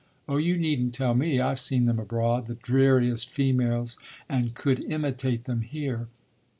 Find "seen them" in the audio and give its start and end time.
1.59-1.99